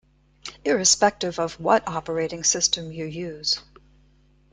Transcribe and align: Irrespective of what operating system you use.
Irrespective 0.65 1.37
of 1.37 1.59
what 1.59 1.87
operating 1.87 2.43
system 2.43 2.91
you 2.91 3.05
use. 3.05 3.59